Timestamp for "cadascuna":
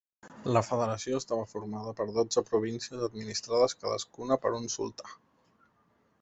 3.85-4.41